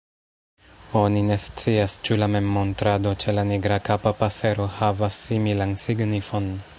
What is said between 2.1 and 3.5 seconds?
la memmontrado ĉe la